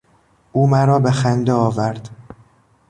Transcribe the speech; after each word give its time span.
او 0.51 0.67
مرا 0.67 0.99
به 0.99 1.11
خنده 1.11 1.53
آورد. 1.53 2.09